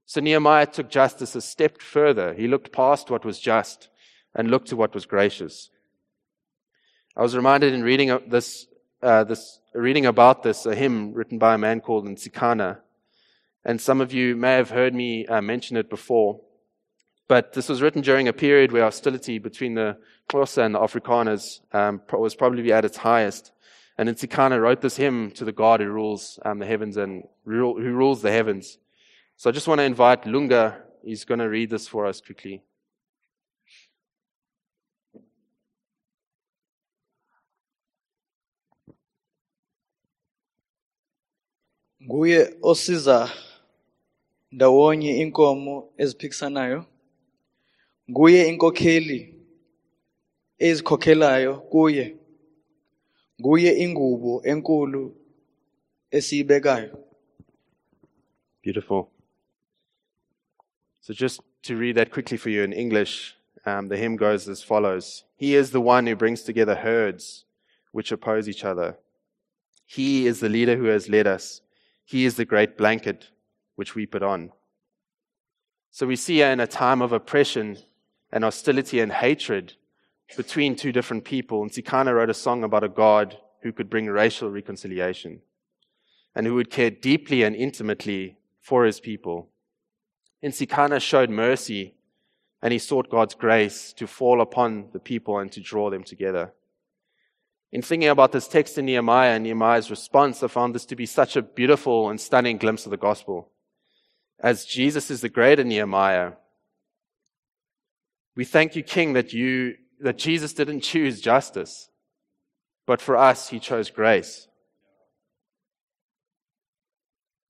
[0.05, 2.35] So Nehemiah took justice a step further.
[2.35, 3.89] He looked past what was just
[4.35, 5.71] and looked to what was gracious.
[7.17, 8.67] I was reminded in reading this,
[9.03, 12.79] uh, this reading about this, a hymn written by a man called Ntsikana.
[13.65, 16.41] And some of you may have heard me uh, mention it before.
[17.29, 19.97] But this was written during a period where hostility between the
[20.29, 23.53] Xhosa and the Afrikaners um, was probably at its highest.
[23.97, 27.79] And Ntsikana wrote this hymn to the God who rules um, the heavens and who
[27.79, 28.79] rules the heavens.
[29.37, 30.83] So I just want to invite Lunga.
[31.05, 32.63] He's going to read this for us quickly.
[42.03, 43.31] Nguye osiza
[44.53, 46.85] ndawonye inkomo eziphikisanayo
[48.11, 49.35] nguye inkokheli
[50.59, 52.17] ezikhokhelayo kuye
[53.41, 55.17] nguye ingubo enkulu
[56.11, 56.97] esiyibekayo
[58.63, 59.09] Beautiful.
[61.01, 63.35] So, just to read that quickly for you in English,
[63.65, 67.47] um, the hymn goes as follows He is the one who brings together herds
[67.93, 68.99] which oppose each other.
[69.87, 71.63] He is the leader who has led us.
[72.11, 73.31] He is the great blanket
[73.77, 74.51] which we put on.
[75.93, 77.79] So we see in a time of oppression
[78.33, 79.75] and hostility and hatred
[80.37, 81.63] between two different people.
[81.63, 85.43] And Ntsikana wrote a song about a God who could bring racial reconciliation
[86.35, 89.49] and who would care deeply and intimately for his people.
[90.43, 91.95] Ntsikana showed mercy
[92.61, 96.55] and he sought God's grace to fall upon the people and to draw them together.
[97.73, 101.07] In thinking about this text in Nehemiah and Nehemiah's response, I found this to be
[101.07, 103.51] such a beautiful and stunning glimpse of the gospel.
[104.41, 106.33] As Jesus is the greater Nehemiah,
[108.35, 111.91] we thank you, King, that you, that Jesus didn't choose justice,
[112.87, 114.49] but for us, he chose grace.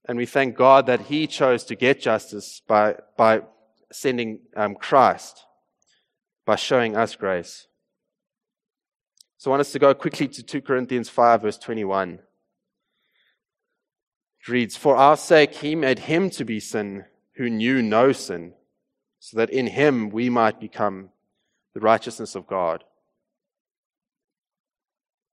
[0.06, 3.42] And we thank God that he chose to get justice by, by
[3.92, 5.44] sending um, Christ,
[6.44, 7.68] by showing us grace.
[9.40, 12.18] So I want us to go quickly to 2 Corinthians 5, verse 21.
[14.40, 18.52] It reads, For our sake he made him to be sin who knew no sin,
[19.18, 21.08] so that in him we might become
[21.72, 22.84] the righteousness of God.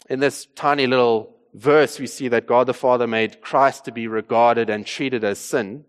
[0.10, 4.08] In this tiny little verse, we see that God the Father made Christ to be
[4.08, 5.84] regarded and treated as sin,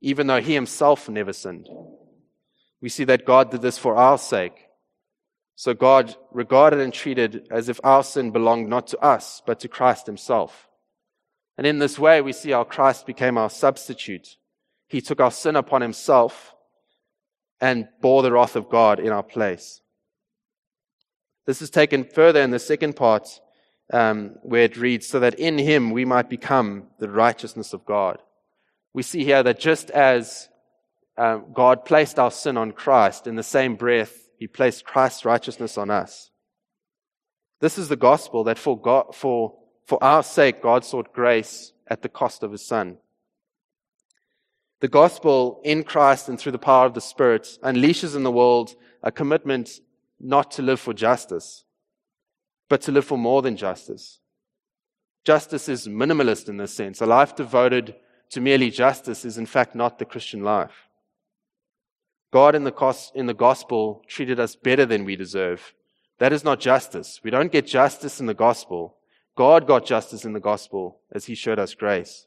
[0.00, 1.68] even though he himself never sinned.
[2.80, 4.63] We see that God did this for our sake
[5.56, 9.68] so God regarded and treated as if our sin belonged not to us, but to
[9.68, 10.68] Christ himself.
[11.56, 14.36] And in this way, we see how Christ became our substitute.
[14.88, 16.54] He took our sin upon himself
[17.60, 19.80] and bore the wrath of God in our place.
[21.46, 23.40] This is taken further in the second part,
[23.92, 28.20] um, where it reads, so that in him we might become the righteousness of God.
[28.92, 30.48] We see here that just as
[31.16, 35.78] uh, God placed our sin on Christ, in the same breath, he placed Christ's righteousness
[35.78, 36.30] on us.
[37.60, 39.54] This is the gospel that for, God, for,
[39.86, 42.98] for our sake, God sought grace at the cost of his son.
[44.80, 48.74] The gospel in Christ and through the power of the Spirit unleashes in the world
[49.02, 49.80] a commitment
[50.20, 51.64] not to live for justice,
[52.68, 54.20] but to live for more than justice.
[55.24, 57.00] Justice is minimalist in this sense.
[57.00, 57.94] A life devoted
[58.30, 60.88] to merely justice is in fact not the Christian life.
[62.34, 65.72] God in the, in the gospel treated us better than we deserve.
[66.18, 67.20] That is not justice.
[67.22, 68.96] We don't get justice in the gospel.
[69.36, 72.26] God got justice in the gospel as he showed us grace.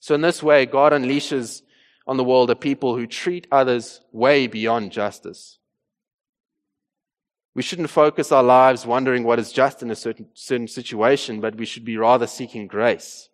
[0.00, 1.62] So in this way, God unleashes
[2.04, 5.60] on the world a people who treat others way beyond justice.
[7.54, 11.54] We shouldn't focus our lives wondering what is just in a certain, certain situation, but
[11.54, 13.27] we should be rather seeking grace.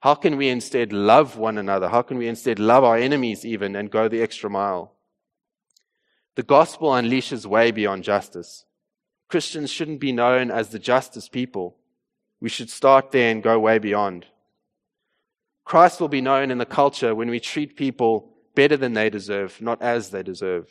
[0.00, 1.88] How can we instead love one another?
[1.88, 4.94] How can we instead love our enemies even and go the extra mile?
[6.36, 8.64] The gospel unleashes way beyond justice.
[9.28, 11.76] Christians shouldn't be known as the justice people.
[12.40, 14.26] We should start there and go way beyond.
[15.64, 19.60] Christ will be known in the culture when we treat people better than they deserve,
[19.60, 20.68] not as they deserve.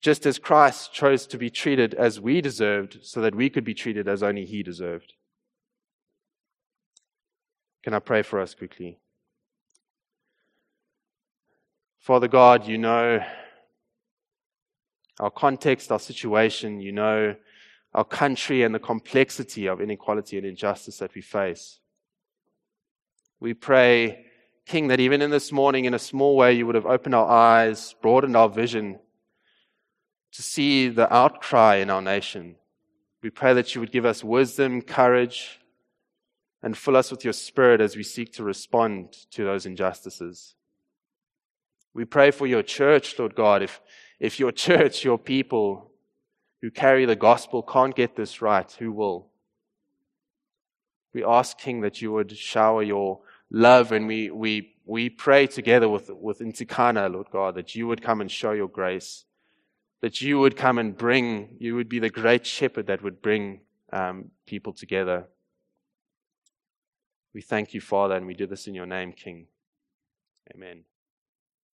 [0.00, 3.74] Just as Christ chose to be treated as we deserved so that we could be
[3.74, 5.12] treated as only he deserved.
[7.82, 8.98] Can I pray for us quickly?
[11.98, 13.22] Father God, you know
[15.18, 17.36] our context, our situation, you know
[17.94, 21.78] our country and the complexity of inequality and injustice that we face.
[23.38, 24.24] We pray,
[24.66, 27.28] King, that even in this morning, in a small way, you would have opened our
[27.28, 28.98] eyes, broadened our vision
[30.32, 32.56] to see the outcry in our nation.
[33.22, 35.59] We pray that you would give us wisdom, courage,
[36.62, 40.54] and fill us with your spirit as we seek to respond to those injustices.
[41.94, 43.62] We pray for your church, Lord God.
[43.62, 43.80] If,
[44.18, 45.90] if your church, your people
[46.60, 49.28] who carry the gospel can't get this right, who will?
[51.12, 55.88] We ask, King, that you would shower your love and we, we, we pray together
[55.88, 59.24] with, with Ntsikana, Lord God, that you would come and show your grace,
[60.02, 63.60] that you would come and bring, you would be the great shepherd that would bring
[63.92, 65.26] um, people together.
[67.32, 69.46] We thank you, Father, and we do this in your name, King.
[70.54, 70.84] Amen.